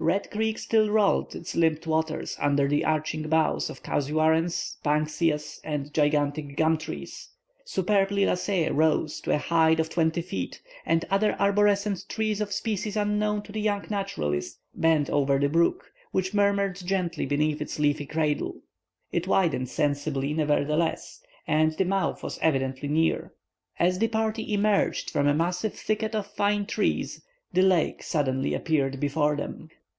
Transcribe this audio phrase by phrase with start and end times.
[0.00, 5.94] Red Creek still rolled its limped waters under the arching boughs of casuarence, bankseas and
[5.94, 7.30] gigantic gum trees.
[7.64, 12.96] Superb liliaceæ rose, to a height of twenty feet, and other arborescent trees of species
[12.96, 18.04] unknown to the young naturalist, bent over the brook, which murmered gently beneath its leafy
[18.04, 18.56] cradle.
[19.12, 23.32] It widened sensibly, nevertheless, and the mouth was evidently near.
[23.78, 27.22] As the party emerged from a massive thicket of fine trees,
[27.52, 29.68] the lake suddenly appeared before them.